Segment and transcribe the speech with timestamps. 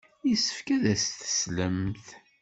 [0.29, 2.05] Yessefk ad as-teslemt.